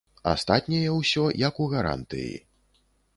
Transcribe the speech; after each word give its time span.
Астатняе 0.29 0.89
ўсё 0.95 1.23
як 1.43 1.59
у 1.65 1.69
гарантыі. 1.77 2.33